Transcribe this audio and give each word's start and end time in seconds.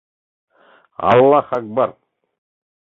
Аллах 1.09 1.47
акбар! 1.57 1.91